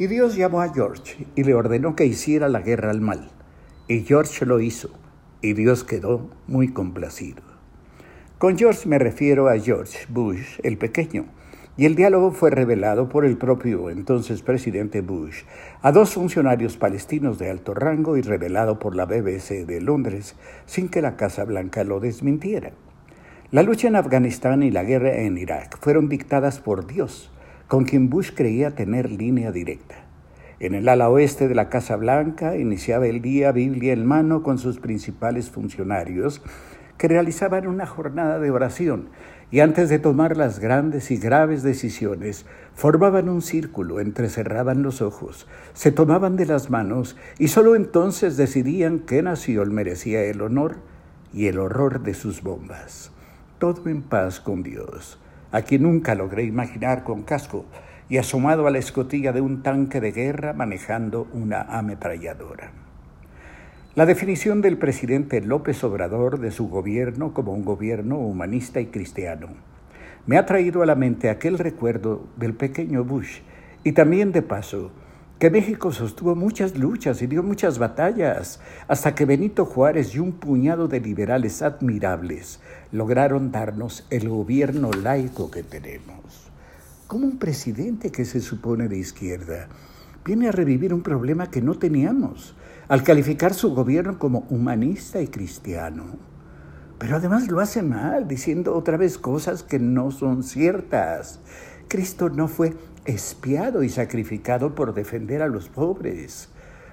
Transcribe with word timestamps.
Y 0.00 0.06
Dios 0.06 0.34
llamó 0.34 0.62
a 0.62 0.72
George 0.72 1.26
y 1.34 1.44
le 1.44 1.52
ordenó 1.52 1.94
que 1.94 2.06
hiciera 2.06 2.48
la 2.48 2.62
guerra 2.62 2.90
al 2.90 3.02
mal. 3.02 3.28
Y 3.86 4.00
George 4.00 4.46
lo 4.46 4.58
hizo, 4.58 4.88
y 5.42 5.52
Dios 5.52 5.84
quedó 5.84 6.30
muy 6.46 6.68
complacido. 6.68 7.42
Con 8.38 8.56
George 8.56 8.88
me 8.88 8.98
refiero 8.98 9.50
a 9.50 9.58
George 9.58 10.06
Bush, 10.08 10.58
el 10.62 10.78
pequeño, 10.78 11.26
y 11.76 11.84
el 11.84 11.96
diálogo 11.96 12.30
fue 12.30 12.48
revelado 12.48 13.10
por 13.10 13.26
el 13.26 13.36
propio 13.36 13.90
entonces 13.90 14.40
presidente 14.40 15.02
Bush 15.02 15.42
a 15.82 15.92
dos 15.92 16.14
funcionarios 16.14 16.78
palestinos 16.78 17.38
de 17.38 17.50
alto 17.50 17.74
rango 17.74 18.16
y 18.16 18.22
revelado 18.22 18.78
por 18.78 18.96
la 18.96 19.04
BBC 19.04 19.66
de 19.66 19.82
Londres 19.82 20.34
sin 20.64 20.88
que 20.88 21.02
la 21.02 21.18
Casa 21.18 21.44
Blanca 21.44 21.84
lo 21.84 22.00
desmintiera. 22.00 22.70
La 23.50 23.62
lucha 23.62 23.88
en 23.88 23.96
Afganistán 23.96 24.62
y 24.62 24.70
la 24.70 24.82
guerra 24.82 25.18
en 25.18 25.36
Irak 25.36 25.76
fueron 25.78 26.08
dictadas 26.08 26.58
por 26.58 26.86
Dios, 26.86 27.30
con 27.70 27.84
quien 27.84 28.10
Bush 28.10 28.32
creía 28.34 28.74
tener 28.74 29.12
línea 29.12 29.52
directa. 29.52 29.94
En 30.58 30.74
el 30.74 30.88
ala 30.88 31.08
oeste 31.08 31.46
de 31.46 31.54
la 31.54 31.68
Casa 31.68 31.94
Blanca 31.94 32.56
iniciaba 32.56 33.06
el 33.06 33.22
día 33.22 33.52
Biblia 33.52 33.92
en 33.92 34.04
mano 34.04 34.42
con 34.42 34.58
sus 34.58 34.80
principales 34.80 35.50
funcionarios 35.50 36.42
que 36.98 37.06
realizaban 37.06 37.68
una 37.68 37.86
jornada 37.86 38.40
de 38.40 38.50
oración 38.50 39.10
y 39.52 39.60
antes 39.60 39.88
de 39.88 40.00
tomar 40.00 40.36
las 40.36 40.58
grandes 40.58 41.12
y 41.12 41.16
graves 41.16 41.62
decisiones, 41.62 42.44
formaban 42.74 43.28
un 43.28 43.40
círculo, 43.40 44.00
entrecerraban 44.00 44.82
los 44.82 45.00
ojos, 45.00 45.46
se 45.72 45.92
tomaban 45.92 46.34
de 46.34 46.46
las 46.46 46.70
manos 46.70 47.16
y 47.38 47.46
sólo 47.46 47.76
entonces 47.76 48.36
decidían 48.36 48.98
qué 48.98 49.22
nación 49.22 49.72
merecía 49.72 50.24
el 50.24 50.42
honor 50.42 50.78
y 51.32 51.46
el 51.46 51.60
horror 51.60 52.02
de 52.02 52.14
sus 52.14 52.42
bombas 52.42 53.12
todo 53.60 53.90
en 53.90 54.00
paz 54.00 54.40
con 54.40 54.62
Dios, 54.62 55.18
a 55.52 55.62
quien 55.62 55.82
nunca 55.82 56.14
logré 56.14 56.44
imaginar 56.44 57.04
con 57.04 57.22
casco 57.22 57.64
y 58.08 58.18
asomado 58.18 58.66
a 58.66 58.70
la 58.70 58.78
escotilla 58.78 59.32
de 59.32 59.40
un 59.40 59.62
tanque 59.62 60.00
de 60.00 60.12
guerra 60.12 60.52
manejando 60.52 61.28
una 61.32 61.62
ametralladora. 61.62 62.72
La 63.94 64.06
definición 64.06 64.62
del 64.62 64.78
presidente 64.78 65.40
López 65.40 65.82
Obrador 65.84 66.38
de 66.38 66.50
su 66.52 66.68
gobierno 66.68 67.34
como 67.34 67.52
un 67.52 67.64
gobierno 67.64 68.18
humanista 68.18 68.80
y 68.80 68.86
cristiano 68.86 69.48
me 70.26 70.38
ha 70.38 70.46
traído 70.46 70.82
a 70.82 70.86
la 70.86 70.94
mente 70.94 71.30
aquel 71.30 71.58
recuerdo 71.58 72.26
del 72.36 72.54
pequeño 72.54 73.04
Bush 73.04 73.40
y 73.82 73.92
también 73.92 74.32
de 74.32 74.42
paso 74.42 74.92
que 75.40 75.48
México 75.48 75.90
sostuvo 75.90 76.34
muchas 76.34 76.76
luchas 76.76 77.22
y 77.22 77.26
dio 77.26 77.42
muchas 77.42 77.78
batallas, 77.78 78.60
hasta 78.88 79.14
que 79.14 79.24
Benito 79.24 79.64
Juárez 79.64 80.14
y 80.14 80.18
un 80.18 80.32
puñado 80.32 80.86
de 80.86 81.00
liberales 81.00 81.62
admirables 81.62 82.60
lograron 82.92 83.50
darnos 83.50 84.06
el 84.10 84.28
gobierno 84.28 84.90
laico 84.92 85.50
que 85.50 85.62
tenemos. 85.62 86.50
Como 87.06 87.24
un 87.26 87.38
presidente 87.38 88.12
que 88.12 88.26
se 88.26 88.40
supone 88.40 88.86
de 88.86 88.98
izquierda 88.98 89.68
viene 90.26 90.46
a 90.46 90.52
revivir 90.52 90.92
un 90.92 91.02
problema 91.02 91.50
que 91.50 91.62
no 91.62 91.78
teníamos, 91.78 92.54
al 92.88 93.02
calificar 93.02 93.54
su 93.54 93.74
gobierno 93.74 94.18
como 94.18 94.40
humanista 94.50 95.22
y 95.22 95.28
cristiano. 95.28 96.18
Pero 96.98 97.16
además 97.16 97.48
lo 97.48 97.60
hace 97.60 97.80
mal, 97.82 98.28
diciendo 98.28 98.76
otra 98.76 98.98
vez 98.98 99.16
cosas 99.16 99.62
que 99.62 99.78
no 99.78 100.10
son 100.10 100.42
ciertas. 100.42 101.40
Cristo 101.90 102.28
no 102.28 102.46
fue 102.46 102.74
espiado 103.04 103.82
y 103.82 103.88
sacrificado 103.88 104.76
por 104.76 104.94
defender 104.94 105.42
a 105.42 105.48
los 105.48 105.68
pobres. 105.68 106.48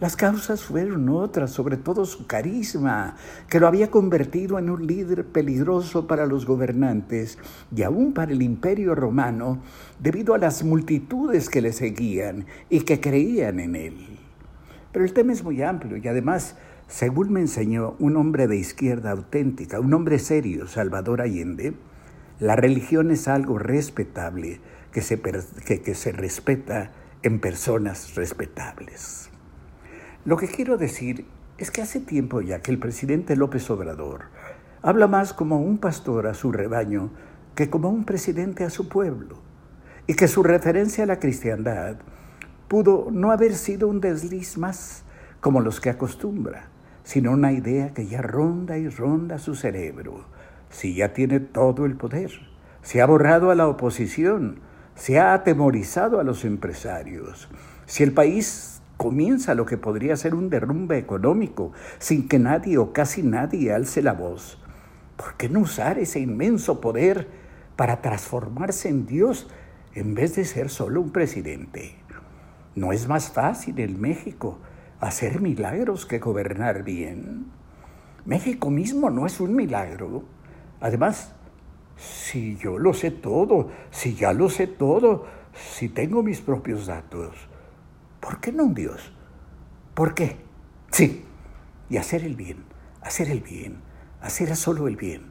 Las 0.00 0.16
causas 0.16 0.64
fueron 0.64 1.08
otras, 1.10 1.52
sobre 1.52 1.76
todo 1.76 2.04
su 2.04 2.26
carisma, 2.26 3.14
que 3.48 3.60
lo 3.60 3.68
había 3.68 3.88
convertido 3.88 4.58
en 4.58 4.68
un 4.68 4.88
líder 4.88 5.26
peligroso 5.26 6.08
para 6.08 6.26
los 6.26 6.44
gobernantes 6.44 7.38
y 7.74 7.84
aún 7.84 8.12
para 8.12 8.32
el 8.32 8.42
imperio 8.42 8.96
romano, 8.96 9.62
debido 10.00 10.34
a 10.34 10.38
las 10.38 10.64
multitudes 10.64 11.48
que 11.48 11.60
le 11.60 11.72
seguían 11.72 12.46
y 12.68 12.80
que 12.80 12.98
creían 12.98 13.60
en 13.60 13.76
él. 13.76 14.18
Pero 14.90 15.04
el 15.04 15.12
tema 15.12 15.32
es 15.32 15.44
muy 15.44 15.62
amplio 15.62 15.98
y 15.98 16.08
además, 16.08 16.56
según 16.88 17.32
me 17.32 17.40
enseñó 17.40 17.94
un 18.00 18.16
hombre 18.16 18.48
de 18.48 18.56
izquierda 18.56 19.12
auténtica, 19.12 19.78
un 19.78 19.94
hombre 19.94 20.18
serio, 20.18 20.66
Salvador 20.66 21.20
Allende, 21.20 21.74
la 22.40 22.56
religión 22.56 23.10
es 23.12 23.28
algo 23.28 23.58
respetable 23.58 24.60
que 24.92 25.02
se, 25.02 25.20
que, 25.20 25.94
se 25.94 26.12
respeta 26.12 26.92
en 27.22 27.40
personas 27.40 28.14
respetables. 28.14 29.30
Lo 30.24 30.36
que 30.36 30.48
quiero 30.48 30.76
decir 30.76 31.26
es 31.58 31.70
que 31.70 31.82
hace 31.82 32.00
tiempo 32.00 32.40
ya 32.40 32.60
que 32.60 32.70
el 32.70 32.78
presidente 32.78 33.36
López 33.36 33.68
Obrador 33.70 34.24
habla 34.82 35.06
más 35.06 35.32
como 35.32 35.60
un 35.60 35.78
pastor 35.78 36.26
a 36.26 36.34
su 36.34 36.52
rebaño 36.52 37.10
que 37.54 37.68
como 37.68 37.90
un 37.90 38.04
presidente 38.04 38.64
a 38.64 38.70
su 38.70 38.88
pueblo, 38.88 39.36
y 40.06 40.14
que 40.14 40.28
su 40.28 40.42
referencia 40.42 41.04
a 41.04 41.06
la 41.06 41.20
cristiandad 41.20 41.96
pudo 42.68 43.08
no 43.10 43.30
haber 43.32 43.54
sido 43.54 43.88
un 43.88 44.00
desliz 44.00 44.58
más 44.58 45.04
como 45.40 45.60
los 45.60 45.80
que 45.80 45.90
acostumbra, 45.90 46.68
sino 47.04 47.32
una 47.32 47.52
idea 47.52 47.92
que 47.92 48.06
ya 48.06 48.22
ronda 48.22 48.78
y 48.78 48.88
ronda 48.88 49.38
su 49.38 49.54
cerebro, 49.54 50.24
si 50.68 50.94
ya 50.94 51.12
tiene 51.12 51.40
todo 51.40 51.86
el 51.86 51.96
poder, 51.96 52.30
se 52.82 53.00
ha 53.00 53.06
borrado 53.06 53.50
a 53.50 53.54
la 53.54 53.68
oposición, 53.68 54.60
se 54.94 55.18
ha 55.18 55.34
atemorizado 55.34 56.20
a 56.20 56.24
los 56.24 56.44
empresarios. 56.44 57.48
Si 57.86 58.02
el 58.02 58.12
país 58.12 58.80
comienza 58.96 59.54
lo 59.54 59.64
que 59.64 59.78
podría 59.78 60.16
ser 60.16 60.34
un 60.34 60.50
derrumbe 60.50 60.98
económico 60.98 61.72
sin 61.98 62.28
que 62.28 62.38
nadie 62.38 62.76
o 62.78 62.92
casi 62.92 63.22
nadie 63.22 63.72
alce 63.72 64.02
la 64.02 64.12
voz, 64.12 64.58
¿por 65.16 65.34
qué 65.36 65.48
no 65.48 65.60
usar 65.60 65.98
ese 65.98 66.20
inmenso 66.20 66.80
poder 66.80 67.28
para 67.76 68.02
transformarse 68.02 68.88
en 68.88 69.06
Dios 69.06 69.48
en 69.94 70.14
vez 70.14 70.36
de 70.36 70.44
ser 70.44 70.68
solo 70.68 71.00
un 71.00 71.12
presidente? 71.12 71.96
¿No 72.74 72.92
es 72.92 73.08
más 73.08 73.32
fácil 73.32 73.80
en 73.80 74.00
México 74.00 74.58
hacer 75.00 75.40
milagros 75.40 76.06
que 76.06 76.18
gobernar 76.18 76.84
bien? 76.84 77.46
México 78.24 78.70
mismo 78.70 79.10
no 79.10 79.26
es 79.26 79.40
un 79.40 79.56
milagro. 79.56 80.24
Además, 80.80 81.34
si 82.00 82.56
yo 82.56 82.78
lo 82.78 82.94
sé 82.94 83.10
todo, 83.10 83.70
si 83.90 84.14
ya 84.14 84.32
lo 84.32 84.48
sé 84.48 84.66
todo, 84.66 85.26
si 85.52 85.88
tengo 85.88 86.22
mis 86.22 86.40
propios 86.40 86.86
datos, 86.86 87.36
¿por 88.20 88.40
qué 88.40 88.52
no 88.52 88.64
un 88.64 88.74
Dios? 88.74 89.12
¿Por 89.94 90.14
qué? 90.14 90.36
Sí, 90.90 91.24
y 91.90 91.98
hacer 91.98 92.24
el 92.24 92.36
bien, 92.36 92.64
hacer 93.02 93.28
el 93.28 93.40
bien, 93.40 93.82
hacer 94.22 94.56
solo 94.56 94.88
el 94.88 94.96
bien. 94.96 95.30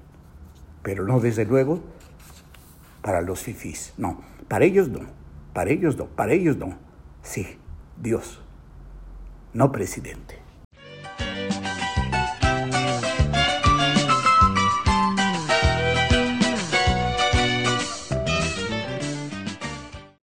Pero 0.83 1.05
no, 1.05 1.19
desde 1.19 1.45
luego, 1.45 1.81
para 3.01 3.21
los 3.21 3.41
fifís. 3.41 3.93
No, 3.97 4.21
para 4.47 4.65
ellos 4.65 4.89
no, 4.89 5.01
para 5.53 5.71
ellos 5.71 5.97
no, 5.97 6.05
para 6.05 6.33
ellos 6.33 6.57
no. 6.57 6.77
Sí, 7.23 7.47
Dios, 8.01 8.41
no 9.53 9.71
presidente. 9.71 10.39